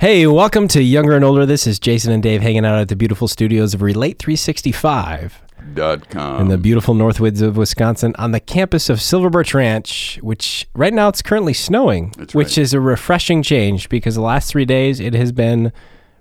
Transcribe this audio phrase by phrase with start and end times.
[0.00, 1.46] Hey, welcome to Younger and Older.
[1.46, 5.40] This is Jason and Dave hanging out at the beautiful studios of Relate 365
[5.74, 6.40] Dot com.
[6.42, 10.92] in the beautiful Northwoods of Wisconsin on the campus of Silver Birch Ranch, which right
[10.92, 12.58] now it's currently snowing, That's which right.
[12.58, 15.72] is a refreshing change because the last three days it has been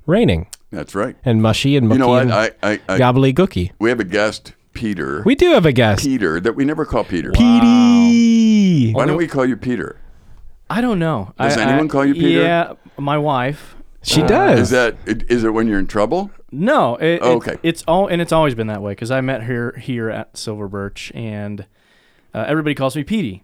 [0.06, 1.16] raining That's right.
[1.26, 2.22] and mushy and mucky You know what?
[2.24, 3.72] and I, I, I gobbledygooky.
[3.80, 5.24] we have a guest, Peter.
[5.26, 6.04] We do have a guest.
[6.06, 7.32] Peter that we never call Peter.
[7.32, 8.94] Petey.
[8.94, 10.00] Why don't we call you Peter?
[10.70, 11.34] I don't know.
[11.38, 12.42] Does I- anyone I- call you Peter?
[12.42, 13.76] Yeah, my wife.
[14.02, 14.60] She Uh, does.
[14.60, 16.30] Is that is it when you're in trouble?
[16.52, 17.58] No, it, Oh, it- okay.
[17.64, 20.68] It's all and it's always been that way because I met her here at Silver
[20.68, 21.66] Birch, and
[22.34, 23.44] uh, everybody calls me Petey,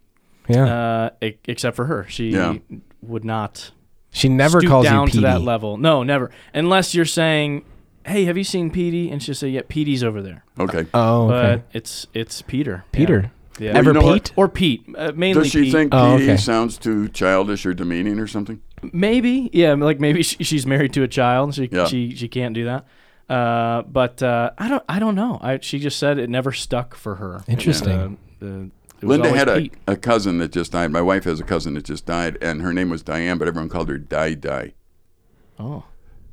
[0.50, 0.66] yeah.
[0.66, 2.06] uh, e- except for her.
[2.10, 2.56] She Yeah.
[3.02, 3.72] would not
[4.12, 5.78] she never calls down you to that level.
[5.78, 6.30] No, never.
[6.54, 7.64] Unless you're saying,
[8.06, 10.86] "Hey, have you seen Petey?" and she'll say, "Yeah, Petey's over there." Okay.
[10.94, 11.56] Oh, okay.
[11.58, 12.84] But it's it's Peter.
[12.92, 12.98] Yeah.
[13.00, 13.32] Peter.
[13.60, 13.72] Yeah.
[13.78, 14.14] Ever you know what?
[14.26, 14.34] Pete?
[14.38, 15.72] or Pete, uh, mainly Does she Pete.
[15.74, 16.38] think Oh, Petey okay.
[16.38, 18.62] sounds too childish or demeaning or something?
[18.94, 21.56] Maybe, yeah, like maybe she, she's married to a child.
[21.56, 21.86] She Yeah.
[21.88, 22.86] she she can't do that.
[23.30, 25.38] Uh, but uh, I don't I don't know.
[25.42, 27.44] I she just said it never stuck for her.
[27.48, 28.18] Interesting.
[28.42, 30.92] Uh, the- Linda had a, a cousin that just died.
[30.92, 33.70] My wife has a cousin that just died, and her name was Diane, but everyone
[33.70, 34.74] called her Di Di.
[35.58, 35.86] Oh,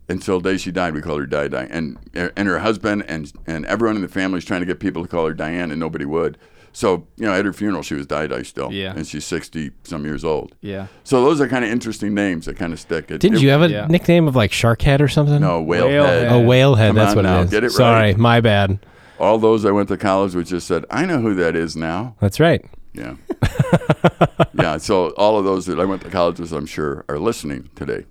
[0.09, 1.69] Until the day she died, we called her Di Di.
[1.71, 5.03] And and her husband and and everyone in the family is trying to get people
[5.03, 6.39] to call her Diane, and nobody would.
[6.77, 8.71] So you know, at her funeral, she was Di Di still.
[8.71, 8.93] Yeah.
[8.95, 10.55] And she's sixty some years old.
[10.61, 10.89] yeah.
[11.05, 13.11] So those are kind of interesting names that kind of stick.
[13.11, 13.87] It, Didn't it- you have a yeah.
[13.87, 15.41] nickname of like Sharkhead or something?
[15.41, 16.29] No, whalehead.
[16.29, 16.31] Whalehead.
[16.33, 16.89] Oh, Whalehead.
[16.89, 17.51] Come That's what now, it is.
[17.51, 17.73] get it right.
[17.73, 18.79] Sorry, my bad.
[19.19, 22.15] All those I went to college with just said, I know who that is now.
[22.21, 22.63] That's right.
[22.93, 23.15] Yeah.
[24.53, 24.77] yeah.
[24.77, 28.05] So all of those that I went to college with, I'm sure, are listening today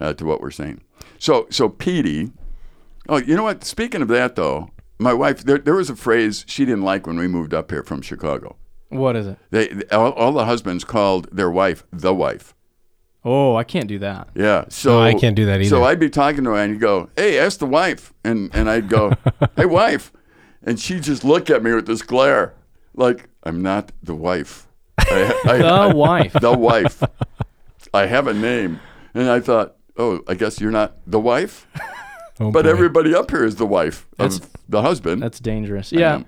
[0.00, 0.80] uh, to what we're saying.
[1.20, 2.32] So, so Petey.
[3.08, 3.62] Oh, you know what?
[3.62, 4.70] Speaking of that, though,
[5.00, 7.82] my wife, there, there was a phrase she didn't like when we moved up here
[7.82, 8.56] from Chicago.
[8.90, 9.38] What is it?
[9.50, 12.54] They, all, all the husbands called their wife the wife.
[13.24, 14.28] Oh, I can't do that.
[14.34, 14.64] Yeah.
[14.68, 15.68] So No, I can't do that either.
[15.68, 18.68] So I'd be talking to her and you go, "Hey, ask the wife," and and
[18.68, 19.12] I'd go,
[19.56, 20.10] "Hey, wife,"
[20.62, 22.54] and she'd just look at me with this glare,
[22.94, 24.66] like I'm not the wife.
[24.98, 25.58] I, I,
[25.90, 26.32] The wife.
[26.32, 27.02] the wife.
[27.92, 28.80] I have a name,
[29.14, 31.66] and I thought, oh, I guess you're not the wife,
[32.40, 32.70] Oh, but boy.
[32.70, 35.22] everybody up here is the wife of That's- the husband.
[35.22, 35.92] That's dangerous.
[35.92, 36.18] Yeah.
[36.18, 36.24] know.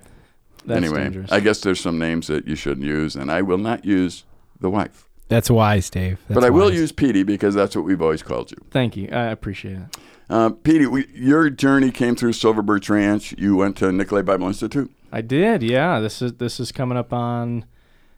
[0.67, 1.33] That's anyway, dangerous.
[1.33, 4.25] I guess there's some names that you shouldn't use, and I will not use
[4.61, 5.09] the wife.
[5.29, 6.21] That's wise, Dave.
[6.29, 6.75] That's but I will wise.
[6.79, 8.59] use Petey because that's what we've always called you.
[8.71, 9.09] Thank you.
[9.11, 9.97] I appreciate it.
[10.31, 13.35] Uh, Petey, we, your journey came through Silver Birch Ranch.
[13.39, 14.91] You went to Nicolet Bible Institute.
[15.11, 15.63] I did.
[15.63, 15.99] Yeah.
[16.01, 17.65] This is this is coming up on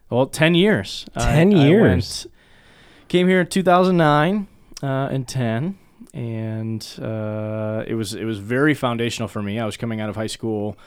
[0.09, 1.05] well, 10 years.
[1.17, 2.25] 10 I years.
[2.25, 4.47] went- came here in 2009
[4.83, 5.77] uh, and 10
[6.15, 9.59] and uh, it was it was very foundational for me.
[9.59, 10.77] I was coming out of high school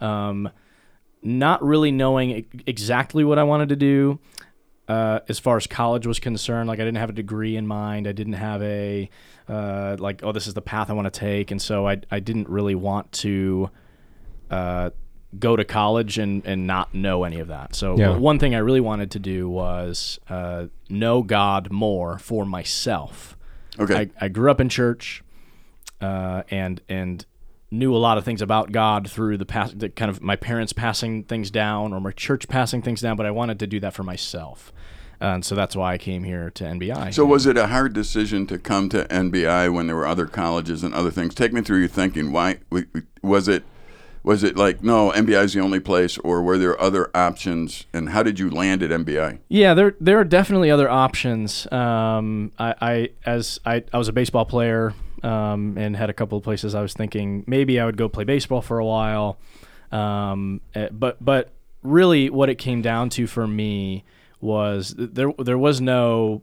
[0.00, 0.48] um,
[1.22, 4.18] not really knowing exactly what I wanted to do
[4.88, 6.68] uh, as far as college was concerned.
[6.68, 8.08] Like I didn't have a degree in mind.
[8.08, 9.10] I didn't have a
[9.48, 12.20] uh, like oh this is the path I want to take, and so I I
[12.20, 13.70] didn't really want to
[14.50, 14.90] uh,
[15.38, 17.74] go to college and and not know any of that.
[17.74, 18.16] So Yeah.
[18.16, 23.34] one thing I really wanted to do was uh, know God more for myself.
[23.78, 23.94] Okay.
[23.94, 25.22] I, I grew up in church,
[26.00, 27.24] uh, and and
[27.70, 30.72] knew a lot of things about God through the past, the kind of my parents
[30.72, 33.16] passing things down or my church passing things down.
[33.16, 34.72] But I wanted to do that for myself,
[35.20, 37.14] and so that's why I came here to NBI.
[37.14, 40.82] so was it a hard decision to come to NBI when there were other colleges
[40.82, 41.34] and other things?
[41.34, 42.32] Take me through your thinking.
[42.32, 42.58] Why
[43.22, 43.64] was it?
[44.22, 47.86] Was it like no NBI is the only place, or were there other options?
[47.92, 49.38] And how did you land at NBI?
[49.48, 51.70] Yeah, there there are definitely other options.
[51.72, 56.38] Um, I, I as I, I was a baseball player um, and had a couple
[56.38, 59.38] of places I was thinking maybe I would go play baseball for a while.
[59.90, 61.50] Um, eh, but but
[61.82, 64.04] really, what it came down to for me
[64.40, 66.42] was there there was no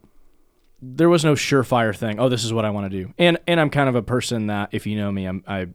[0.81, 2.19] there was no surefire thing.
[2.19, 3.14] Oh, this is what I want to do.
[3.18, 5.68] And and I'm kind of a person that if you know me, I'm I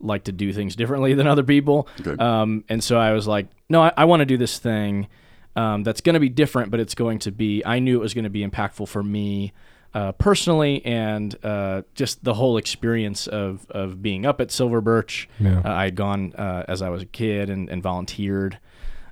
[0.00, 1.88] like to do things differently than other people.
[2.00, 2.16] Okay.
[2.22, 5.08] Um, and so I was like, no, I, I want to do this thing
[5.56, 7.64] um, that's going to be different, but it's going to be.
[7.64, 9.52] I knew it was going to be impactful for me
[9.94, 15.28] uh, personally, and uh, just the whole experience of of being up at Silver Birch.
[15.40, 15.60] Yeah.
[15.64, 18.58] Uh, I had gone uh, as I was a kid and, and volunteered.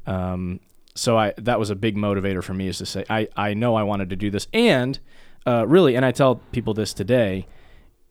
[0.07, 0.61] Um,
[0.97, 3.75] so I that was a big motivator for me is to say I, I know
[3.75, 4.99] I wanted to do this and
[5.47, 7.47] uh, really and I tell people this today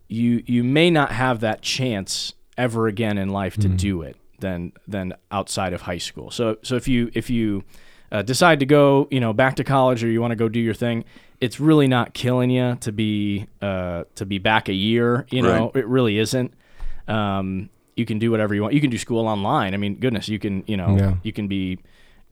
[0.08, 4.72] you you may not have that chance ever again in life to do it than
[4.88, 6.32] than outside of high school.
[6.32, 7.64] So so if you if you
[8.12, 10.60] uh, decide to go you know back to college or you want to go do
[10.60, 11.04] your thing,
[11.42, 15.26] it's really not killing you to be uh, to be back a year.
[15.32, 15.76] You know Right.
[15.84, 16.54] it really isn't.
[17.08, 18.74] Um, you can do whatever you want.
[18.74, 19.74] You can do school online.
[19.74, 21.16] I mean, goodness, you can you know Yeah.
[21.24, 21.80] you can be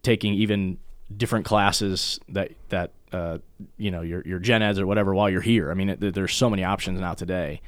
[0.03, 0.77] taking even
[1.15, 3.37] different classes that that uh,
[3.77, 5.71] you know your your gen eds or whatever while you're here.
[5.71, 7.61] I mean, it, there's so many options now today.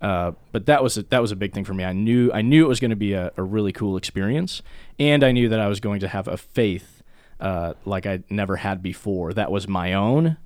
[0.00, 1.84] Uh, but that was a, that was a big thing for me.
[1.84, 4.62] I knew I knew it was going to be a, a, really cool experience,
[4.98, 7.02] and I knew that I was going to have a faith
[7.40, 9.32] uh, like I never had before.
[9.32, 10.36] That was my own.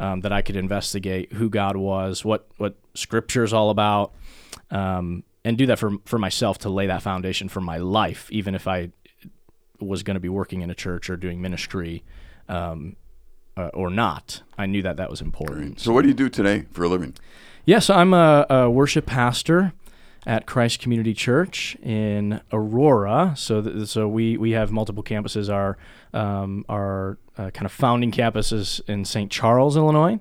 [0.00, 4.12] Um, that I could investigate who God was, what what Scripture is all about,
[4.70, 8.54] um, and do that for for myself to lay that foundation for my life, even
[8.54, 8.90] if I
[9.78, 12.02] was going to be working in a church or doing ministry.
[12.48, 12.96] Um,
[13.54, 15.78] uh, or not, I knew that that was important.
[15.78, 17.14] So, what do you do today for a living?
[17.64, 19.72] Yes, I'm a, a, worship pastor
[20.26, 23.34] at Christ Community Church in Aurora.
[23.36, 25.52] So, th- so we, we have multiple campuses.
[25.52, 25.78] Our
[26.12, 29.30] um, our uh, kind of founding campus is in St.
[29.30, 30.18] Charles, Illinois.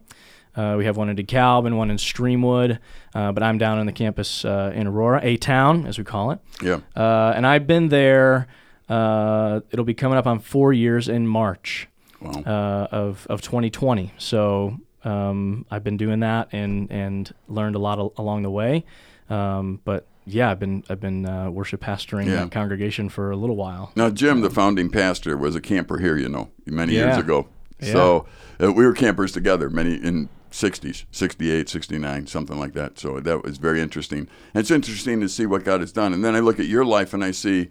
[0.56, 2.78] Uh, we have one in DeKalb and one in Streamwood,
[3.16, 6.32] uh, but I'm down on the campus uh, in Aurora, A Town, as we call
[6.32, 6.40] it.
[6.62, 6.82] Yeah.
[6.96, 8.48] Uh, and I've been there.
[8.88, 11.88] Uh, it'll be coming up on four years in March
[12.22, 12.88] wow.
[12.92, 14.14] of of 2020.
[14.20, 18.86] So um, I've been doing that and and learned a lot of, along the way.
[19.30, 22.48] Um, but yeah, I've been I've been uh, worship pastoring yeah.
[22.48, 23.92] congregation for a little while.
[23.96, 26.18] Now, Jim, the founding pastor, was a camper here.
[26.18, 27.08] You know, many yeah.
[27.08, 27.48] years ago.
[27.80, 27.94] Yeah.
[27.94, 28.28] So
[28.62, 29.70] uh, we were campers together.
[29.70, 33.00] Many in 60s, 68, 69, something like that.
[33.00, 34.28] So that was very interesting.
[34.54, 36.14] And it's interesting to see what God has done.
[36.14, 37.70] And then I look at your life and I see,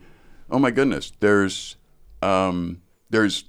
[0.50, 1.76] oh my goodness, there's
[2.22, 3.44] um, there's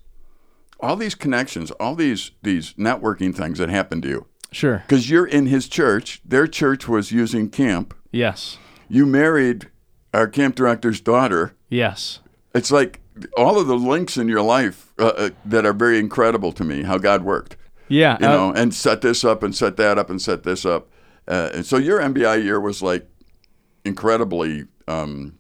[0.81, 4.27] all these connections, all these these networking things that happened to you.
[4.51, 4.83] Sure.
[4.87, 6.21] Because you're in his church.
[6.25, 7.93] Their church was using camp.
[8.11, 8.57] Yes.
[8.89, 9.69] You married
[10.13, 11.53] our camp director's daughter.
[11.69, 12.19] Yes.
[12.53, 12.99] It's like
[13.37, 16.83] all of the links in your life uh, uh, that are very incredible to me.
[16.83, 17.55] How God worked.
[17.87, 18.17] Yeah.
[18.19, 20.89] You uh, know, and set this up and set that up and set this up.
[21.27, 23.07] Uh, and so your NBI year was like
[23.85, 25.37] incredibly um,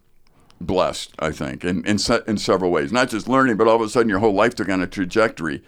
[0.65, 1.97] blessed, I think, in, in,
[2.27, 2.91] in several ways.
[2.91, 5.63] Not just learning, but all of a sudden your whole life took on a trajectory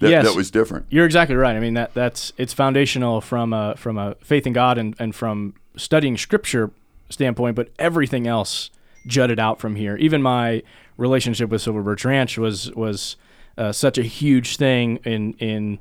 [0.00, 0.86] that, yes, that was different.
[0.90, 1.56] You're exactly right.
[1.56, 5.14] I mean, that that's it's foundational from a, from a faith in God and, and
[5.14, 6.70] from studying Scripture
[7.10, 8.70] standpoint, but everything else
[9.06, 9.96] jutted out from here.
[9.96, 10.62] Even my
[10.96, 13.16] relationship with Silver Birch Ranch was was
[13.58, 15.78] uh, such a huge thing in in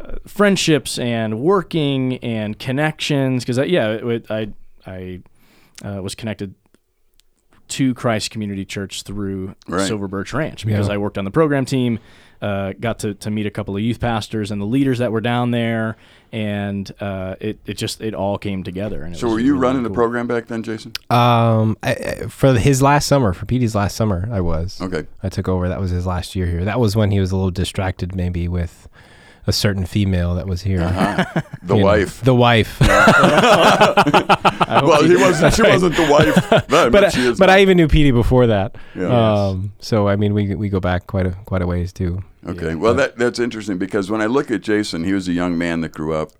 [0.00, 3.44] uh, friendships and working and connections.
[3.44, 4.52] Because yeah, it, I
[4.86, 5.20] I
[5.84, 6.54] uh, was connected
[7.68, 9.86] to Christ Community Church through right.
[9.86, 10.94] Silver Birch Ranch because yeah.
[10.94, 11.98] I worked on the program team.
[12.40, 15.22] Uh, got to, to meet a couple of youth pastors and the leaders that were
[15.22, 15.96] down there,
[16.32, 19.02] and uh, it, it just it all came together.
[19.04, 19.88] And so, were you really running cool.
[19.88, 20.92] the program back then, Jason?
[21.08, 24.78] Um, I, for his last summer, for Petey's last summer, I was.
[24.82, 25.06] Okay.
[25.22, 25.66] I took over.
[25.68, 26.64] That was his last year here.
[26.66, 28.86] That was when he was a little distracted, maybe with
[29.46, 30.82] a certain female that was here.
[30.82, 31.42] Uh-huh.
[31.66, 32.22] The wife.
[32.22, 32.80] Know, the wife.
[32.80, 33.02] well,
[35.02, 35.54] he wasn't.
[35.54, 36.36] She wasn't the wife.
[36.48, 38.76] Then, but but, but I even knew Petey before that.
[38.94, 39.08] Yeah.
[39.08, 42.22] Um, so I mean, we we go back quite a quite a ways too.
[42.46, 42.68] Okay.
[42.68, 42.74] Yeah.
[42.74, 45.80] Well, that that's interesting because when I look at Jason, he was a young man
[45.80, 46.30] that grew up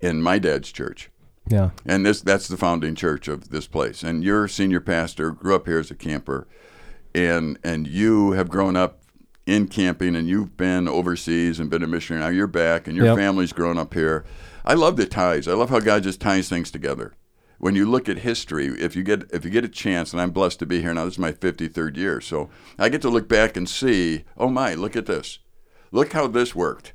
[0.00, 1.10] in my dad's church.
[1.48, 1.70] Yeah.
[1.86, 4.02] And this that's the founding church of this place.
[4.02, 6.46] And your senior pastor grew up here as a camper,
[7.14, 9.00] and and you have grown up
[9.46, 12.22] in camping and you've been overseas and been a missionary.
[12.22, 13.16] Now you're back and your yep.
[13.16, 14.24] family's grown up here.
[14.64, 15.46] I love the ties.
[15.46, 17.14] I love how God just ties things together.
[17.58, 20.30] When you look at history, if you get if you get a chance, and I'm
[20.30, 23.28] blessed to be here now, this is my 53rd year, so I get to look
[23.28, 25.38] back and see, oh my, look at this,
[25.90, 26.92] look how this worked,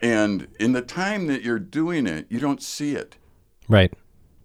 [0.00, 3.16] and in the time that you're doing it, you don't see it.
[3.68, 3.92] Right.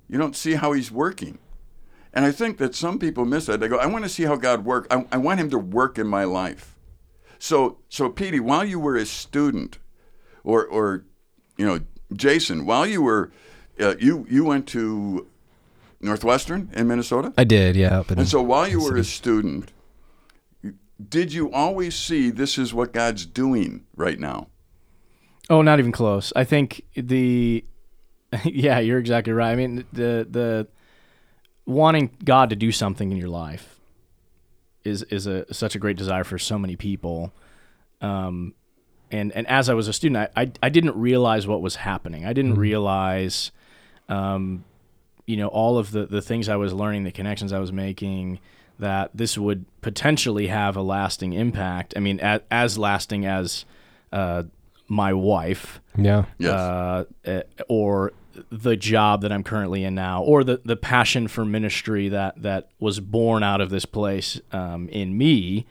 [0.10, 1.40] You don't see how He's working.
[2.14, 3.62] And I think that some people miss that.
[3.62, 4.88] They go, I want to see how God works.
[4.92, 6.77] I, I want Him to work in my life.
[7.40, 9.80] So, so Petey, while you were a student,
[10.44, 11.06] or, or,
[11.58, 11.80] you know,
[12.14, 13.32] Jason, while you were,
[13.80, 15.28] uh, you you went to
[16.00, 17.34] Northwestern in Minnesota.
[17.38, 18.04] I did, yeah.
[18.10, 19.72] and so while you were a student,
[21.10, 24.48] did you always see this is what God's doing right now?
[25.50, 26.34] Oh, not even close.
[26.36, 27.64] I think the,
[28.44, 29.52] yeah, you're exactly right.
[29.52, 30.68] I mean, the the
[31.66, 33.77] wanting God to do something in your life
[34.88, 37.34] is is a such a great desire for so many people.
[38.02, 38.54] Um,
[39.12, 42.26] and and as I was a student, I, I, I didn't realize what was happening.
[42.26, 42.62] I didn't mm-hmm.
[42.62, 43.52] realize,
[44.10, 44.64] um,
[45.26, 48.40] you know, all of the the things I was learning, the connections I was making,
[48.80, 51.94] that this would potentially have a lasting impact.
[51.96, 53.66] I mean, as, as lasting as
[54.12, 54.44] uh,
[54.88, 55.82] my wife.
[55.98, 56.26] Yeah.
[56.38, 56.54] Yes.
[56.54, 58.14] Uh, eh, or
[58.50, 62.70] the job that I'm currently in now, or the the passion for ministry that that
[62.80, 65.66] was born out of this place um, in me,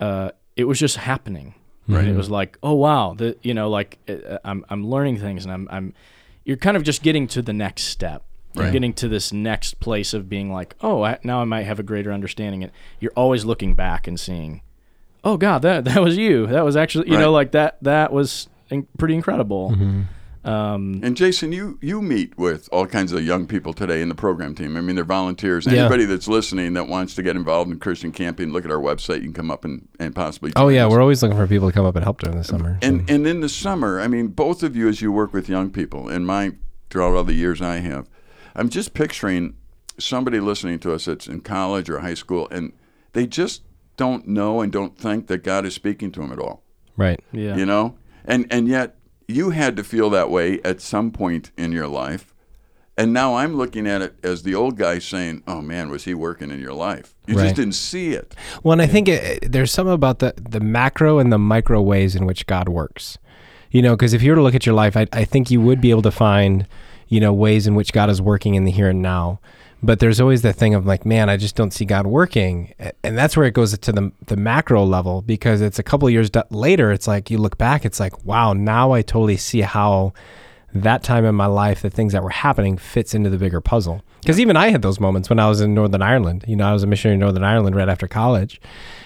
[0.00, 1.54] uh, it was just happening.
[1.88, 2.04] Right.
[2.04, 2.14] Mm-hmm.
[2.14, 5.52] It was like, oh wow, the you know, like uh, I'm I'm learning things, and
[5.52, 5.94] I'm I'm
[6.44, 8.22] you're kind of just getting to the next step.
[8.54, 11.78] You're getting to this next place of being like, oh, I, now I might have
[11.80, 12.62] a greater understanding.
[12.62, 14.60] And you're always looking back and seeing,
[15.24, 16.46] oh God, that that was you.
[16.48, 17.20] That was actually you Right.
[17.22, 19.70] know like that that was in, pretty incredible.
[19.70, 20.02] Mm-hmm.
[20.44, 24.14] Um, And Jason, you you meet with all kinds of young people today in the
[24.14, 24.76] program team.
[24.76, 25.66] I mean, they're volunteers.
[25.66, 25.80] Yeah.
[25.80, 29.16] Anybody that's listening that wants to get involved in Christian camping, look at our website.
[29.16, 30.52] You can come up and, and possibly.
[30.56, 30.92] Oh yeah, us.
[30.92, 32.78] we're always looking for people to come up and help during the summer.
[32.82, 35.70] And and in the summer, I mean, both of you as you work with young
[35.70, 36.52] people, and my
[36.90, 38.08] throughout all the years I have,
[38.56, 39.54] I'm just picturing
[39.98, 42.72] somebody listening to us that's in college or high school, and
[43.12, 43.62] they just
[43.96, 46.64] don't know and don't think that God is speaking to them at all.
[46.96, 47.20] right.
[47.30, 47.56] yeah.
[47.56, 48.96] You know, and and yet
[49.28, 52.34] you had to feel that way at some point in your life.
[52.96, 56.12] And now I'm looking at it as the old guy saying, "Oh man, was he
[56.12, 57.14] working in your life?
[57.26, 57.44] You Right.
[57.44, 61.18] just didn't see it." Well, and I think it, there's something about the the macro
[61.18, 63.16] and the micro ways in which God works.
[63.70, 65.58] You know, because if you were to look at your life, I, I think you
[65.62, 66.66] would be able to find,
[67.08, 69.40] you know, ways in which God is working in the here and now.
[69.84, 72.72] But there's always that thing of like, man, I just don't see God working,
[73.02, 76.12] and that's where it goes to the the macro level because it's a couple of
[76.12, 76.92] years d- later.
[76.92, 80.12] It's like you look back, it's like, wow, now I totally see how
[80.74, 84.02] that time in my life, the things that were happening fits into the bigger puzzle.
[84.20, 86.44] Because even I had those moments when I was in Northern Ireland.
[86.46, 88.60] You know, I was a missionary in Northern Ireland right after college.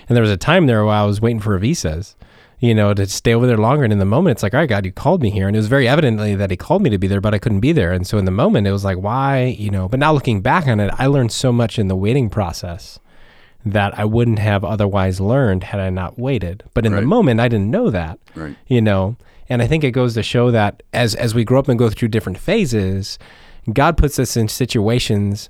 [0.08, 2.14] And there was a time there where I was waiting for visas,
[2.58, 3.84] you know, to stay over there longer.
[3.84, 5.46] And in the moment, it's like, all right, God, you called me here.
[5.46, 7.60] And it was very evidently that He called me to be there, but I couldn't
[7.60, 7.92] be there.
[7.92, 10.66] And so in the moment, it was like, why, you know, but now looking back
[10.66, 12.98] on it, I learned so much in the waiting process
[13.64, 16.62] that I wouldn't have otherwise learned had I not waited.
[16.72, 17.00] But in Right.
[17.00, 18.54] the moment, I didn't know that Right.
[18.66, 19.16] you know
[19.48, 21.88] and i think it goes to show that as as we grow up and go
[21.88, 23.16] through different phases
[23.72, 25.48] god puts us in situations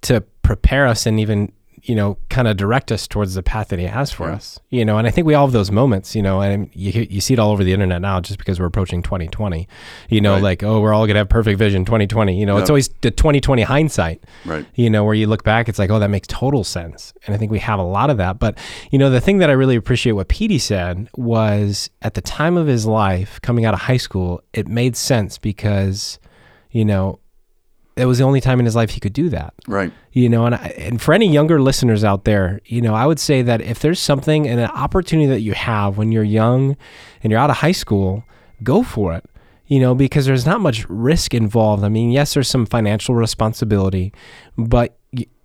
[0.00, 1.52] to prepare us and even
[1.88, 4.34] you know kind of direct us towards the path that he has for Yeah.
[4.36, 7.06] us you know and i think we all have those moments you know and you,
[7.10, 9.66] you see it all over the internet now just because we're approaching 2020
[10.10, 10.42] you know Right.
[10.42, 13.62] like oh we're all gonna have perfect vision 2020 you know it's always the 2020
[13.62, 14.66] hindsight Right.
[14.74, 17.12] you know, where you look back, it's like, oh, that makes total sense.
[17.26, 18.38] And I think we have a lot of that.
[18.38, 18.56] But,
[18.90, 22.56] you know, the thing that I really appreciate what Petey said was at the time
[22.56, 26.18] of his life, coming out of high school, it made sense because,
[26.70, 27.18] you know,
[27.98, 29.92] it was the only time in his life he could do that Right.
[30.12, 33.18] you know and I, and for any younger listeners out there you know i would
[33.20, 36.76] say that if there's something and an opportunity that you have when you're young
[37.22, 38.24] and you're out of high school
[38.62, 39.24] go for it
[39.66, 44.12] you know because there's not much risk involved i mean yes there's some financial responsibility
[44.56, 44.94] but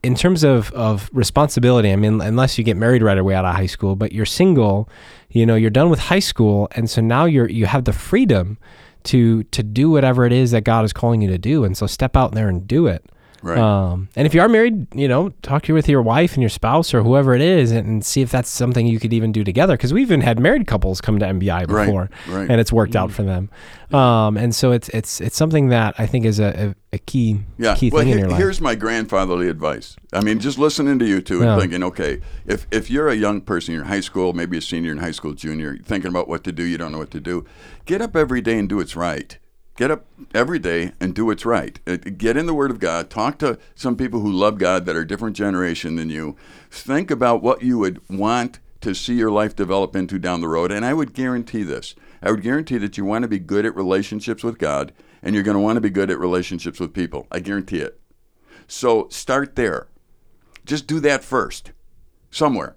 [0.03, 3.55] in terms of, of responsibility i mean unless you get married right away out of
[3.55, 4.89] high school but you're single
[5.29, 8.57] you know you're done with high school and so now you're you have the freedom
[9.05, 11.63] to to do whatever it is that god is calling you to do.
[11.63, 13.05] And so step out there and do it
[13.43, 13.57] Right.
[13.57, 16.49] um, and if you are married, you know, talk to with your wife and your
[16.49, 19.43] spouse or whoever it is, and, and see if that's something you could even do
[19.43, 19.75] together.
[19.75, 22.27] Because we've even had married couples come to NBI before, right.
[22.27, 22.49] right.
[22.49, 23.49] and it's worked out for them.
[23.91, 27.41] Um, and so it's it's it's something that I think is a, a, a key
[27.59, 27.75] Yeah.
[27.75, 28.39] key well, thing in your life.
[28.39, 29.97] here's my grandfatherly advice.
[30.13, 31.59] I mean, just listening to you two and Yeah.
[31.59, 34.91] thinking, okay, if if you're a young person, you're in high school, maybe a senior
[34.93, 37.45] in high school, junior, thinking about what to do, you don't know what to do,
[37.85, 39.37] get up every day and do what's right.
[39.75, 41.79] Get up every day and do what's right.
[41.87, 43.09] Uh, Get in the Word of God.
[43.09, 46.35] Talk to some people who love God that are different generation than you.
[46.69, 50.71] Think about what you would want to see your life develop into down the road.
[50.71, 51.95] And I would guarantee this.
[52.21, 55.43] I would guarantee that you want to be good at relationships with God and you're
[55.43, 57.27] going to want to be good at relationships with people.
[57.31, 57.99] I guarantee it.
[58.67, 59.87] So start there.
[60.65, 61.71] Just do that first,
[62.29, 62.75] somewhere.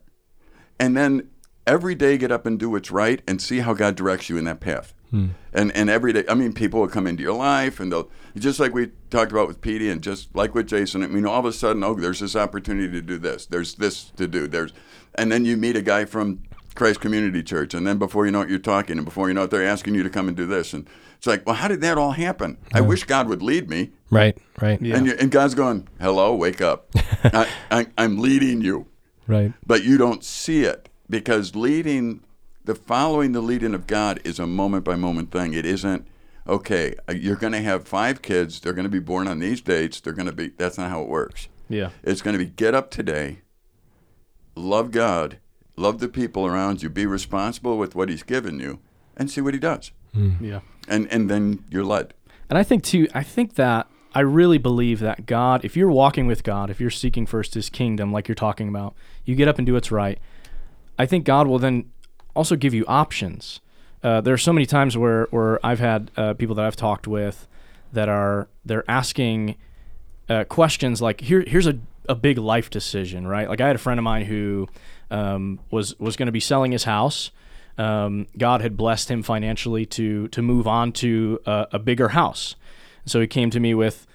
[0.79, 1.29] And then
[1.67, 4.45] every day get up and do what's right and see how God directs you in
[4.45, 4.95] that path.
[5.11, 5.29] Hmm.
[5.53, 8.59] And and every day, I mean, people will come into your life and they'll, just
[8.59, 11.45] like we talked about with Petey and just like with Jason, I mean, all of
[11.45, 13.47] a sudden, oh, there's this opportunity to do this.
[13.47, 14.47] There's this to do.
[14.47, 14.73] There's,
[15.15, 16.43] and then you meet a guy from
[16.75, 17.75] Christ Community Church.
[17.75, 18.99] And then before you know it, you're talking.
[18.99, 20.73] And before you know it, they're asking you to come and do this.
[20.73, 20.87] And
[21.17, 22.59] it's like, well, how did that all happen?
[22.73, 23.93] I wish God would lead me.
[24.11, 24.97] right, right, Yeah.
[24.97, 26.89] And, you, and God's going, hello, wake up.
[27.25, 28.87] I, I, I'm leading you
[29.27, 29.53] right.
[29.67, 32.23] but you don't see it because leading
[32.67, 35.55] the following the leading of God is a moment by moment thing.
[35.55, 36.07] It isn't
[36.47, 36.95] okay.
[37.09, 38.61] uh, You're going to have five kids.
[38.61, 40.01] They're going to be born on these dates.
[40.01, 40.49] They're going to be.
[40.49, 41.49] That's not how it works.
[41.69, 41.91] Yeah.
[42.03, 43.39] It's going to be get up today,
[44.57, 45.39] love God,
[45.77, 48.81] love the people around you, be responsible with what He's given you,
[49.17, 49.93] and see what He does.
[50.41, 50.61] Yeah.
[50.89, 52.15] And and then you're led.
[52.51, 56.27] And I think too, I think that I really believe that God, if you're walking
[56.27, 58.95] with God, if you're seeking first His kingdom, like you're talking about,
[59.25, 60.19] you get up and do what's right.
[60.99, 61.91] I think God will then
[62.37, 63.61] also give you options.
[64.03, 67.09] Uh, there are so many times where where I've had uh, people that I've talked
[67.09, 67.49] with
[67.93, 69.57] that are they're asking
[70.29, 71.79] uh, questions like here here's a,
[72.09, 73.49] a big life decision right?
[73.49, 74.69] Like I had a friend of mine who
[75.11, 77.31] um, was was going to be selling his house.
[77.79, 82.55] Um, God had blessed him financially to to move on to a, a bigger house.
[83.07, 84.07] So he came to me with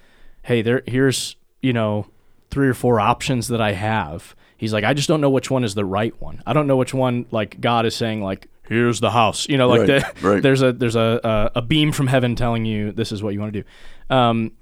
[0.42, 2.06] hey there here's you know
[2.50, 5.64] three or four options that I have He's like, I just don't know which one
[5.64, 6.40] is the right one.
[6.46, 9.48] I don't know which one like God is saying like, here's the house.
[9.48, 10.40] You know, like Right, the, right.
[10.40, 13.40] there's a there's a, a a beam from heaven telling you this is what you
[13.40, 13.68] want to do.
[14.14, 14.52] Um,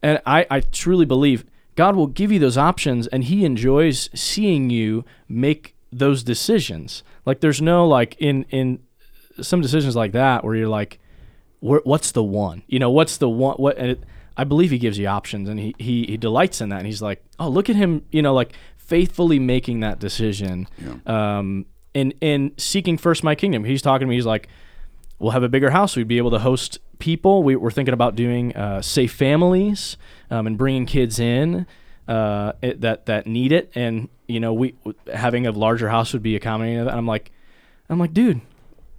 [0.00, 1.44] and I I truly believe
[1.74, 7.02] God will give you those options, and He enjoys seeing you make those decisions.
[7.26, 8.78] Like there's no like in in
[9.40, 11.00] some decisions like that where you're like,
[11.58, 12.62] what's the one?
[12.68, 13.56] You know, what's the one?
[13.56, 13.76] What?
[13.76, 14.04] And it,
[14.36, 16.78] I believe he gives you options, and he, he he delights in that.
[16.78, 18.52] And he's like, oh, look at him, you know, like
[18.92, 20.68] faithfully making that decision,
[21.06, 23.64] um, and and seeking first my kingdom.
[23.64, 24.16] He's talking to me.
[24.16, 24.48] He's like,
[25.18, 25.96] we'll have a bigger house.
[25.96, 27.42] We'd be able to host people.
[27.42, 29.96] We, we're thinking about doing uh, safe families
[30.30, 31.66] um, and bringing kids in
[32.06, 33.72] uh, it, that that need it.
[33.74, 34.74] And you know, we
[35.12, 36.90] having a larger house would be accommodating of that.
[36.90, 37.32] And I'm like,
[37.88, 38.42] I'm like, dude,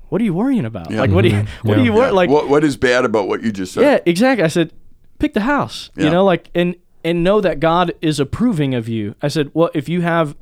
[0.09, 0.89] what are you worrying about?
[0.89, 1.01] Yeah.
[1.01, 2.11] Like, what do you what do you wor- Yeah.
[2.11, 2.29] like?
[2.31, 3.83] what, what is bad about what you just said?
[3.83, 4.43] Yeah, exactly.
[4.43, 4.73] I said,
[5.19, 5.91] pick the house.
[5.95, 6.05] Yeah.
[6.05, 9.15] You know, like and and know that God is approving of you.
[9.21, 10.35] I said, well, if you have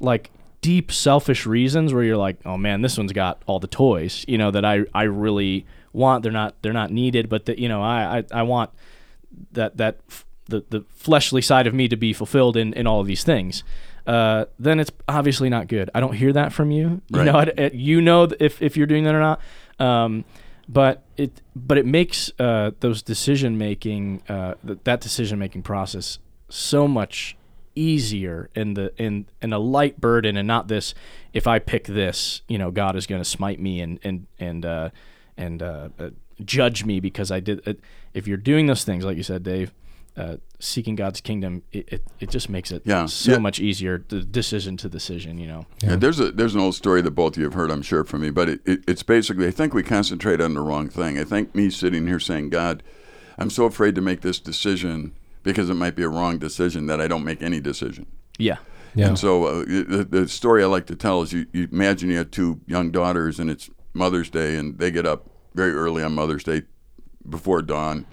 [0.00, 0.30] like
[0.60, 4.38] deep selfish reasons where you're like, oh man, this one's got all the toys, you
[4.38, 6.22] know, that I I really want.
[6.22, 8.70] They're not they're not needed, but that you know, I I, I want
[9.52, 13.00] that that f- the the fleshly side of me to be fulfilled in in all
[13.00, 13.62] of these things.
[14.06, 15.88] Uh, then it's obviously not good.
[15.94, 17.00] I don't hear that from you.
[17.10, 19.40] You know, I, I- you know if if you're doing that or not.
[19.78, 20.24] Um,
[20.68, 26.18] but it but it makes uh, those decision making uh, th- that decision making process
[26.48, 27.36] so much
[27.74, 30.94] easier and the and and a light burden and not this
[31.32, 34.66] if I pick this you know God is going to smite me and and and
[34.66, 34.90] uh,
[35.36, 36.10] and uh, uh,
[36.44, 37.80] judge me because I did it.
[38.14, 39.72] if you're doing those things like you said Dave
[40.16, 43.06] uh, seeking God's kingdom it, it, it just makes it Yeah.
[43.06, 43.38] so Yeah.
[43.38, 47.00] much easier the decision to decision you know Yeah, there's a there's an old story
[47.02, 49.46] that both of you have heard, I'm sure, from me, but it, it, it's basically
[49.46, 51.18] I think we concentrate on the wrong thing.
[51.18, 52.82] I think me sitting here saying, God,
[53.38, 57.00] I'm so afraid to make this decision because it might be a wrong decision that
[57.00, 58.06] I don't make any decision.
[58.38, 58.58] yeah
[58.94, 59.08] Yeah.
[59.08, 62.18] And so uh, the, the story I like to tell is you, you imagine you
[62.18, 66.14] have two young daughters and it's Mother's Day and they get up very early on
[66.14, 66.62] Mother's Day
[67.28, 68.04] before dawn.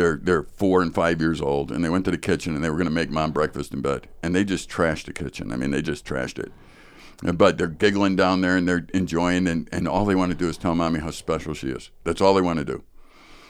[0.00, 2.70] They're they're four and five years old and they went to the kitchen and they
[2.70, 5.52] were going to make mom breakfast in bed and they just trashed the kitchen.
[5.52, 6.52] I mean they just trashed it.
[7.36, 10.48] But they're giggling down there and they're enjoying and, and all they want to do
[10.48, 11.90] is tell mommy how special she is.
[12.04, 12.82] That's all they want to do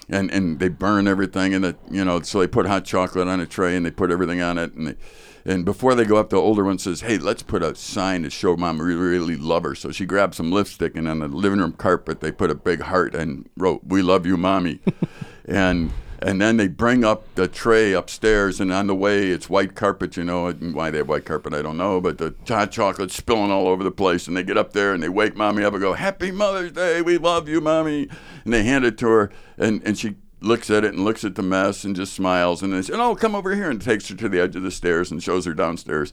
[0.09, 3.41] and and they burn everything and the you know so they put hot chocolate on
[3.41, 4.97] a tray and they put everything on it and they,
[5.45, 8.31] and before they go up the older one says hey let's put a sign to
[8.31, 11.29] show mom we really, really love her so she grabs some lipstick and on the
[11.29, 14.81] living room carpet they put a big heart and wrote we love you mommy
[15.45, 19.75] and and then they bring up the tray upstairs and on the way it's white
[19.75, 23.11] carpet you know why they have white carpet i don't know but the hot chocolate
[23.11, 24.27] spilling all over the place.
[24.29, 27.03] And they get up there and they wake mommy up and go happy mother's day
[27.03, 28.09] we love you mommy.
[28.45, 31.35] And they hand it to her and, and she looks at it and looks at
[31.35, 32.63] the mess and just smiles.
[32.63, 34.71] And they say oh come over here and takes her to the edge of the
[34.71, 36.13] stairs and shows her downstairs.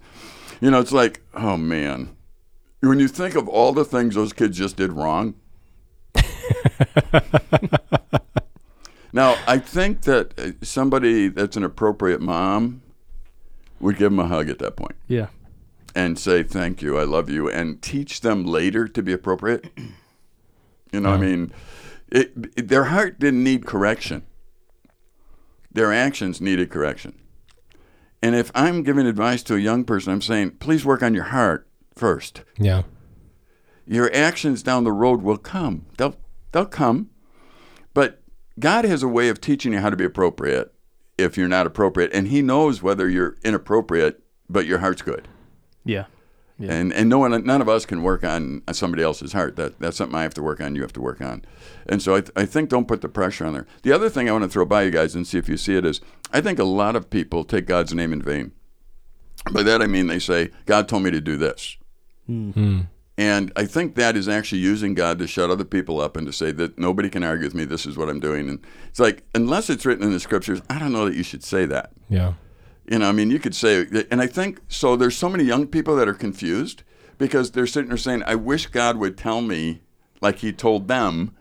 [0.61, 2.15] You know it's like oh man.
[2.81, 5.35] When you think of all the things those kids just did wrong
[9.13, 12.81] Now, I think that uh, somebody that's an appropriate mom
[13.79, 15.27] would give them a hug at that point yeah
[15.95, 19.69] and say, Thank you, I love you, and teach them later to be appropriate.
[20.93, 21.51] You know, I mean,
[22.09, 24.23] it, it- their heart didn't need correction,
[25.69, 27.19] their actions needed correction.
[28.21, 31.25] And if I'm giving advice to a young person, I'm saying, Please work on your
[31.25, 32.43] heart first.
[32.57, 32.83] Yeah.
[33.85, 35.85] Your actions down the road will come.
[35.97, 36.15] They'll
[36.53, 37.09] they'll come.
[37.93, 38.21] But
[38.59, 40.73] God has a way of teaching you how to be appropriate
[41.17, 45.27] if you're not appropriate, and He knows whether you're inappropriate, but your heart's good.
[45.83, 46.05] yeah
[46.59, 46.73] Yeah.
[46.73, 49.55] And and no one, none of us can work on somebody else's heart.
[49.57, 50.75] That that's something I have to work on.
[50.75, 51.43] You have to work on.
[51.87, 53.67] And so I, th- I think don't put the pressure on there.
[53.83, 55.75] The other thing I want to throw by you guys and see if you see
[55.75, 56.01] it is
[56.33, 58.53] I think a lot of people take God's name in vain.
[59.51, 61.77] By that I mean they say God told me to do this.
[62.25, 62.51] Hmm.
[62.51, 62.79] Hmm.
[63.17, 66.33] And I think that is actually using God to shut other people up and to
[66.33, 67.65] say that nobody can argue with me.
[67.65, 68.47] This is what I'm doing.
[68.47, 71.43] And it's like, unless it's written in the scriptures, I don't know that you should
[71.43, 71.91] say that.
[72.09, 72.33] Yeah.
[72.85, 74.95] You know, I mean, you could say, and I think so.
[74.95, 76.83] There's so many young people that are confused
[77.17, 79.81] because they're sitting there saying, I wish God would tell me,
[80.21, 81.35] like He told them,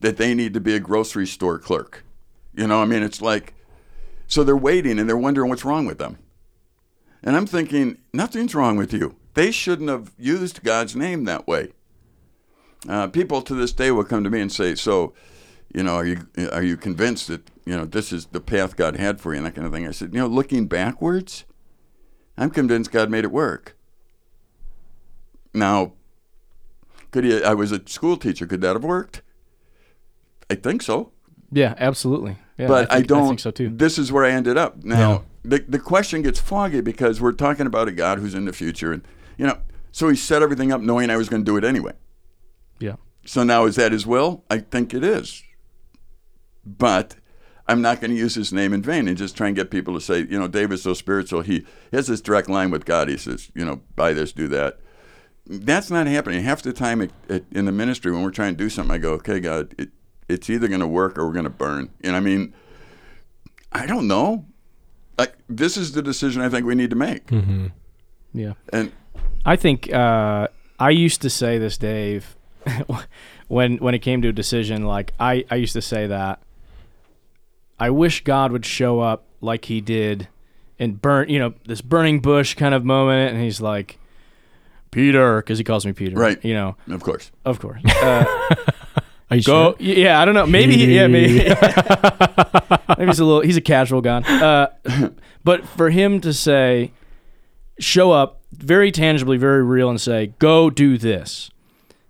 [0.00, 2.04] that they need to be a grocery store clerk.
[2.54, 3.54] You know, I mean, it's like,
[4.26, 6.18] so they're waiting and they're wondering what's wrong with them.
[7.22, 9.16] And I'm thinking, nothing's wrong with you.
[9.34, 11.72] They shouldn't have used God's name that way.
[12.88, 15.12] Uh, people to this day will come to me and say, "So,
[15.74, 18.96] you know, are you are you convinced that you know this is the path God
[18.96, 21.44] had for you and that kind of thing?" I said, "You know, looking backwards,
[22.36, 23.76] I'm convinced God made it work."
[25.52, 25.94] Now,
[27.10, 27.42] could he?
[27.42, 28.46] I was a school teacher.
[28.46, 29.22] Could that have worked?
[30.50, 31.12] I think so
[31.50, 32.36] Yeah, absolutely.
[32.58, 33.22] Yeah, but I, think, don't.
[33.22, 33.70] I think so too.
[33.70, 34.84] This is where I ended up.
[34.84, 38.52] Now, the the question gets foggy because we're talking about a God who's in the
[38.52, 39.02] future, and
[39.36, 39.58] you know,
[39.92, 41.92] so he set everything up knowing I was going to do it anyway.
[42.78, 42.96] Yeah.
[43.24, 44.44] So now is that his will?
[44.50, 45.42] I think it is.
[46.66, 47.16] But
[47.66, 49.94] I'm not going to use his name in vain and just try and get people
[49.94, 51.42] to say, you know, David's so spiritual.
[51.42, 53.08] He has this direct line with God.
[53.08, 54.78] He says, you know, buy this, do that.
[55.46, 56.42] That's not happening.
[56.42, 58.98] Half the time it, it, in the ministry, when we're trying to do something, I
[58.98, 59.90] go, okay, God, it,
[60.28, 61.90] it's either going to work or we're going to burn.
[62.02, 62.54] And I mean,
[63.70, 64.46] I don't know.
[65.18, 67.26] Like, this is the decision I think we need to make.
[67.26, 67.66] Mm-hmm.
[68.32, 68.54] Yeah.
[68.72, 68.90] And
[69.44, 72.36] I think uh, I used to say this, Dave,
[73.48, 74.84] when when it came to a decision.
[74.84, 76.40] Like I, I used to say that
[77.78, 80.28] I wish God would show up like He did
[80.78, 83.98] and burn, you know, this burning bush kind of moment, and He's like,
[84.90, 86.42] Peter, because he calls me Peter, Right.
[86.44, 87.82] You know, of course, of course.
[88.02, 88.24] Uh,
[89.30, 89.76] Are you go, sure?
[89.80, 90.20] yeah.
[90.20, 90.46] I don't know.
[90.46, 91.38] Maybe, he, yeah, maybe.
[92.98, 93.40] maybe he's a little.
[93.40, 94.18] He's a casual guy.
[94.20, 94.66] Uh,
[95.42, 96.92] but for him to say,
[97.80, 101.50] show up very tangibly, very real, and say, "Go do this."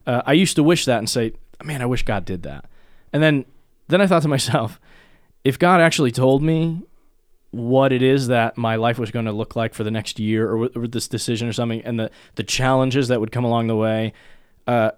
[0.07, 2.66] Uh, I used to wish that and say, "Man, I wish God did that."
[3.12, 3.44] And then,
[3.88, 4.80] then I thought to myself,
[5.44, 6.83] if God actually told me
[7.50, 10.48] what it is that my life was going to look like for the next year,
[10.48, 13.76] or, with- this decision or something, and the the challenges that would come along the
[13.76, 14.12] way,
[14.66, 14.90] uh,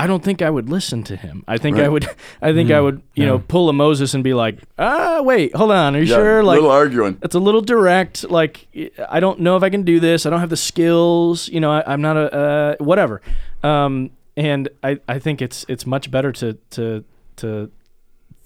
[0.00, 1.44] I don't think I would listen to him.
[1.46, 2.08] I think I would.
[2.42, 5.70] I think I would, you know, pull a Moses and be like, "Ah, wait, hold
[5.72, 7.18] on, are you yeah, sure?" a Like, little arguing.
[7.22, 8.24] it's a little direct.
[8.30, 8.66] Like
[9.08, 10.24] I don't know if I can do this.
[10.24, 11.48] I don't have the skills.
[11.48, 13.20] You know, I, I'm not a uh, whatever.
[13.62, 17.04] Um, and I, I think it's it's much better to to
[17.36, 17.70] to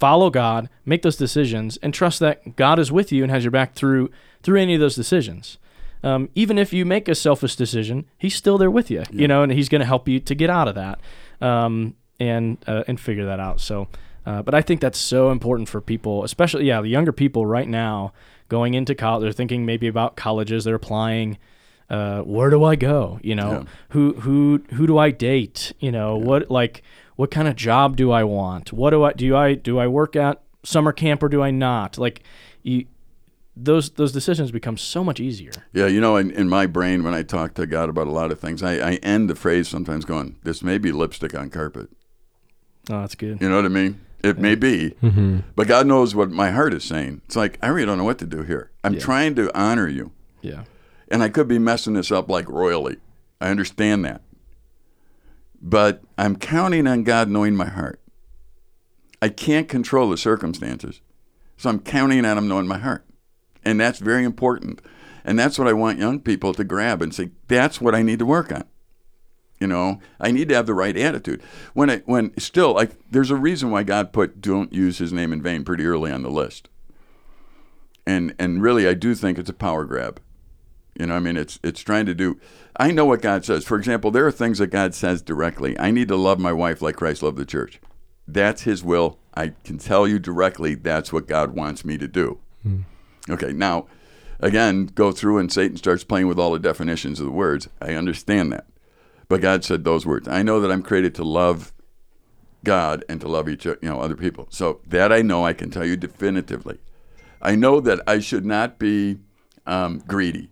[0.00, 3.52] follow God, make those decisions, and trust that God is with you and has your
[3.52, 4.10] back through
[4.42, 5.58] through any of those decisions.
[6.02, 9.04] Um, even if you make a selfish decision, He's still there with you.
[9.10, 10.98] You know, and He's going to help you to get out of that
[11.40, 13.60] um, and uh, and figure that out.
[13.60, 13.88] So.
[14.26, 17.68] Uh, but I think that's so important for people, especially yeah, the younger people right
[17.68, 18.14] now
[18.48, 19.22] going into college.
[19.22, 20.64] They're thinking maybe about colleges.
[20.64, 21.36] They're applying.
[21.90, 23.20] Uh, where do I go?
[23.22, 23.64] You know, Yeah.
[23.90, 25.74] who who who do I date?
[25.78, 26.82] You know, what like
[27.16, 28.72] what kind of job do I want?
[28.72, 29.36] What do I do?
[29.36, 31.98] I do I work at summer camp or do I not?
[31.98, 32.22] Like,
[32.62, 32.86] you,
[33.56, 35.52] those those decisions become so much easier.
[35.72, 38.32] Yeah, you know, in, in my brain, when I talk to God about a lot
[38.32, 41.88] of things, I, I end the phrase sometimes going, "This may be lipstick on carpet."
[42.90, 43.40] Oh, that's good.
[43.40, 44.00] You know what I mean?
[44.22, 45.38] It may be, Mm-hmm.
[45.54, 47.20] but God knows what my heart is saying.
[47.26, 48.70] It's like I really don't know what to do here.
[48.82, 49.00] I'm Yeah.
[49.00, 50.12] trying to honor you,
[50.42, 50.64] Yeah.
[51.08, 52.96] and I could be messing this up like royally.
[53.40, 54.22] I understand that,
[55.60, 58.00] but I'm counting on God knowing my heart.
[59.22, 61.00] I can't control the circumstances,
[61.56, 63.04] so I'm counting on Him knowing my heart,
[63.64, 64.80] and that's very important.
[65.24, 68.18] And that's what I want young people to grab and say, "That's what I need
[68.18, 68.64] to work on."
[69.60, 71.42] You know, I need to have the right attitude.
[71.72, 75.32] When I, when still like there's a reason why God put don't use his name
[75.32, 76.68] in vain pretty early on the list.
[78.06, 80.20] And and really I do think it's a power grab.
[80.98, 82.38] You know, I mean it's it's trying to do
[82.76, 83.64] I know what God says.
[83.64, 85.78] For example, there are things that God says directly.
[85.78, 87.80] I need to love my wife like Christ loved the church.
[88.26, 89.18] That's his will.
[89.34, 92.38] I can tell you directly that's what God wants me to do.
[92.62, 92.80] Hmm.
[93.30, 93.86] Okay, now
[94.40, 97.68] again, go through and Satan starts playing with all the definitions of the words.
[97.80, 98.66] I understand that.
[99.28, 100.28] But God said those words.
[100.28, 101.72] I know that I'm created to love
[102.62, 104.46] God and to love each you know other people.
[104.50, 106.78] So that I know I can tell you definitively.
[107.40, 109.18] I know that I should not be
[109.66, 110.50] um, greedy.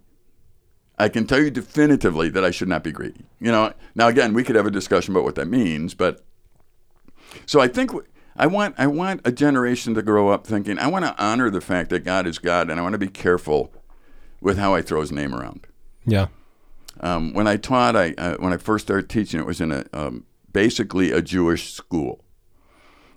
[0.99, 3.25] I can tell you definitively that I should not be greedy.
[3.41, 3.73] You know.
[3.95, 6.25] Now again, we could have a discussion about what that means, but
[7.47, 7.93] so I think
[8.37, 11.61] I want I want a generation to grow up thinking I want to honor the
[11.61, 13.73] fact that God is God, and I want to be careful
[14.41, 15.67] with how I throw His name around.
[16.05, 16.29] Yeah.
[17.01, 19.85] Um, when I taught, I uh, when I first started teaching, it was in a
[19.93, 22.25] um, basically a Jewish school.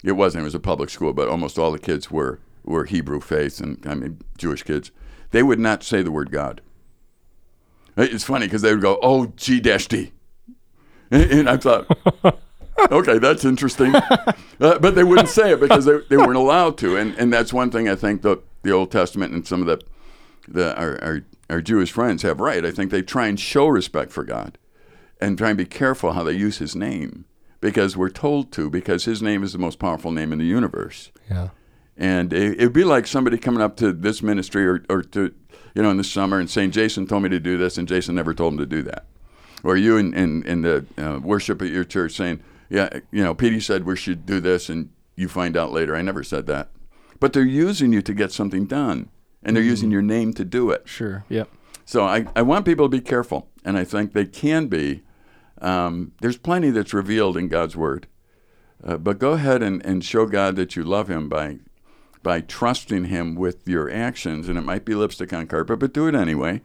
[0.04, 3.22] It wasn't; it was a public school, but almost all the kids were were Hebrew
[3.22, 4.92] faith, and I mean Jewish kids.
[5.32, 6.62] They would not say the word God.
[7.98, 10.12] It's funny because they would go, "Oh, G dash D,"
[11.12, 11.88] and, and I thought,
[12.92, 13.94] okay, that's interesting.
[14.58, 16.96] Uh, but they wouldn't say it because they, they weren't allowed to.
[16.96, 19.82] And, and that's one thing I think the, the Old Testament and some of the,
[20.48, 22.64] the our, our, our Jewish friends have right.
[22.64, 24.58] I think they try and show respect for God
[25.20, 27.26] and try and be careful how they use his name
[27.60, 31.12] because we're told to, because his name is the most powerful name in the universe.
[31.30, 31.50] Yeah.
[31.98, 35.34] And it, it'd be like somebody coming up to this ministry or, or to,
[35.74, 38.16] you know, in the summer and saying, Jason told me to do this, and Jason
[38.16, 39.06] never told him to do that.
[39.64, 43.34] Or you in, in, in the uh, worship at your church saying, yeah, you know,
[43.34, 46.70] Petey said we should do this, and you find out later, I never said that.
[47.20, 49.10] But they're using you to get something done,
[49.44, 50.84] and they're using your name to do it.
[50.86, 51.24] Sure.
[51.30, 51.50] Yep.
[51.86, 55.04] So I, I want people to be careful, and I think they can be.
[55.62, 58.08] Um, there's plenty that's revealed in God's Word.
[58.84, 61.60] Uh, but go ahead and, and show God that you love Him by
[62.22, 64.50] by trusting Him with your actions.
[64.50, 66.62] And it might be lipstick on carpet, but do it anyway.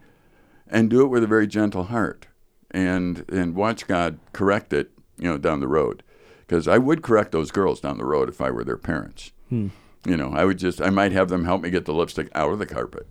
[0.67, 2.27] And do it with a very gentle heart.
[2.71, 4.89] And, and watch God correct it,
[5.21, 6.03] you know, down the road.
[6.39, 9.31] Because I would correct those girls down the road if I were their parents.
[9.47, 9.67] Hmm.
[10.05, 12.51] You know, I would just, I might have them help me get the lipstick out
[12.51, 13.07] of the carpet,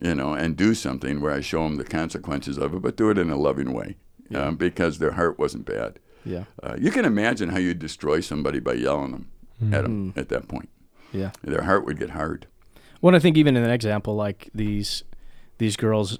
[0.00, 3.08] you know, and do something where I show them the consequences of it, but do
[3.08, 3.96] it in a loving way
[4.28, 4.46] Yeah.
[4.48, 5.98] um, because their heart wasn't bad.
[6.24, 6.44] Yeah.
[6.62, 10.48] Uh, you can imagine how you destroy somebody by yelling them at them at that
[10.48, 10.68] point.
[11.12, 11.30] Yeah.
[11.42, 12.48] Their heart would get hard.
[13.00, 15.04] Well, I think even in an example like these,
[15.58, 16.18] these girls,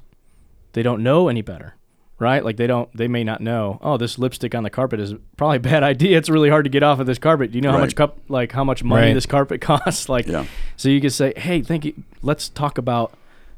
[0.74, 1.74] they don't know any better,
[2.18, 2.44] right?
[2.44, 3.78] Like they don't, they may not know.
[3.82, 6.16] Oh, this lipstick on the carpet is probably a bad idea.
[6.18, 7.52] It's really hard to get off of this carpet.
[7.52, 9.14] Do you know how much cup, like how much money Right.
[9.14, 10.08] this carpet costs?
[10.08, 10.46] like, Yeah.
[10.76, 11.94] so you can say, hey, thank you.
[12.22, 13.12] Let's talk about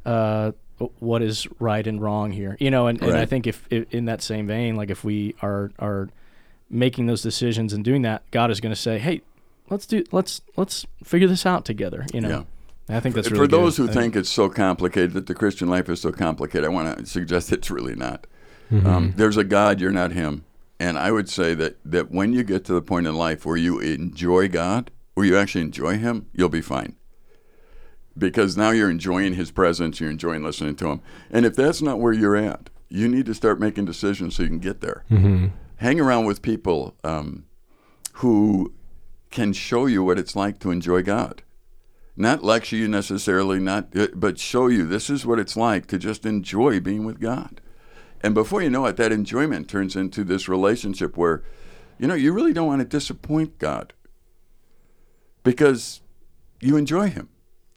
[0.05, 0.53] uh,
[0.99, 2.57] what is right and wrong here.
[2.61, 5.35] You know, and, and I think if, if in that same vein, like if we
[5.42, 6.09] are are
[6.71, 9.23] making those decisions and doing that, God is going to say, hey.
[9.71, 10.03] Let's do.
[10.12, 12.07] Let's let's figure this out together.
[12.14, 12.47] You know,
[12.88, 12.97] Yeah.
[12.97, 13.88] I think that's For really those good.
[13.88, 17.05] who think it's so complicated that the Christian life is so complicated, I want to
[17.05, 18.27] suggest it's really not.
[18.70, 18.87] Mm-hmm.
[18.87, 20.44] Um, there's a God, you're not Him.
[20.81, 23.57] And I would say that, that when you get to the point in life where
[23.57, 26.94] you enjoy God, where you actually enjoy Him, you'll be fine.
[28.16, 31.00] Because now you're enjoying His presence, you're enjoying listening to Him.
[31.31, 34.48] And if that's not where you're at, you need to start making decisions so you
[34.48, 35.04] can get there.
[35.76, 37.44] Hang around with people um,
[38.14, 38.72] who
[39.31, 41.42] can show you what it's like to enjoy God
[42.18, 46.26] not lecture you necessarily, not but show you this is what it's like to just
[46.26, 47.61] enjoy being with God.
[48.22, 51.42] And before you know it, that enjoyment turns into this relationship where,
[51.98, 53.92] you know, you really don't want to disappoint God
[55.44, 56.00] because
[56.61, 57.28] you enjoy Him.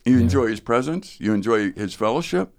[0.04, 2.52] You enjoy His presence, you enjoy His fellowship.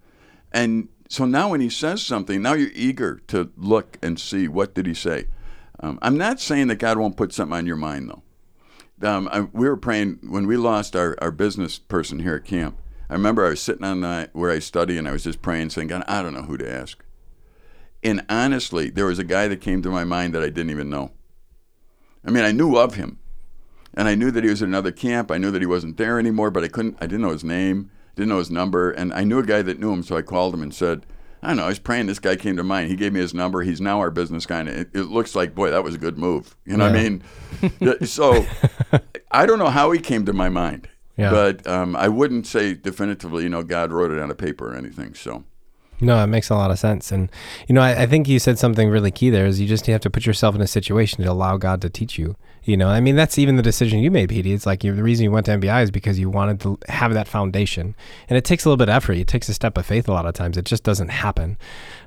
[0.52, 4.74] And so now when He says something, now you're eager to look and see what
[4.74, 5.26] did He say.
[5.80, 8.22] Um, I'm not saying that God won't put something on your mind, though
[9.02, 12.78] um, I, we were praying when we lost our, our business person here at camp.
[13.10, 15.70] I remember I was sitting on the, where I study and I was just praying,
[15.70, 17.01] saying, God, I don't know who to ask.
[18.02, 20.90] And honestly, there was a guy that came to my mind that I didn't even
[20.90, 21.12] know.
[22.24, 23.18] I mean, I knew of him,
[23.94, 25.30] and I knew that he was at another camp.
[25.30, 26.96] I knew that he wasn't there anymore, but I couldn't.
[27.00, 29.78] I didn't know his name, didn't know his number, and I knew a guy that
[29.80, 31.06] knew him, so I called him and said,
[31.44, 31.64] I don't know.
[31.64, 32.06] I was praying.
[32.06, 32.88] This guy came to mind.
[32.88, 33.62] He gave me his number.
[33.62, 34.60] He's now our business guy.
[34.60, 36.56] And it, it looks like, boy, that was a good move.
[36.64, 37.22] You know what I mean?
[38.06, 38.46] So
[39.32, 41.30] I don't know how he came to my mind, Yeah.
[41.32, 44.76] but um, I wouldn't say definitively, you know, God wrote it on a paper or
[44.76, 45.14] anything.
[45.14, 45.42] So
[46.00, 47.12] No, it makes a lot of sense.
[47.12, 47.31] And,
[47.68, 50.00] you know, I, I think you said something really key there is you just have
[50.00, 52.37] to put yourself in a situation to allow God to teach you.
[52.64, 54.53] You know, I mean, that's even the decision you made, Petey.
[54.53, 57.12] It's like you, the reason you went to NBI is because you wanted to have
[57.14, 57.96] that foundation.
[58.29, 59.16] And it takes a little bit of effort.
[59.16, 60.57] It takes a step of faith a lot of times.
[60.57, 61.59] It just doesn't happen.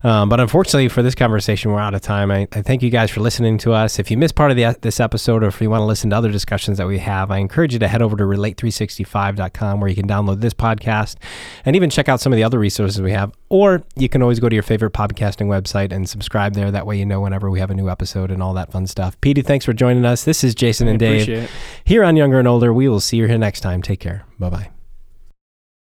[0.03, 2.31] Um, but unfortunately, for this conversation, we're out of time.
[2.31, 3.99] I, I thank you guys for listening to us.
[3.99, 6.15] If you missed part of the, this episode or if you want to listen to
[6.15, 9.95] other discussions that we have, I encourage you to head over to relate365.com where you
[9.95, 11.17] can download this podcast
[11.65, 13.33] and even check out some of the other resources we have.
[13.49, 16.71] Or you can always go to your favorite podcasting website and subscribe there.
[16.71, 19.19] That way you know whenever we have a new episode and all that fun stuff.
[19.21, 20.23] Petey, thanks for joining us.
[20.23, 21.49] This is Jason and Dave it.
[21.83, 22.73] here on Younger and Older.
[22.73, 23.81] We will see you here next time.
[23.81, 24.25] Take care.
[24.39, 24.74] Bye bye.